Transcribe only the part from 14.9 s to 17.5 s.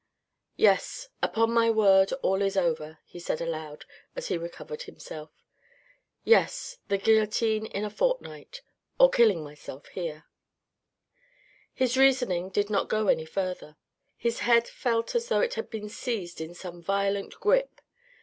as though it had been seized in some violent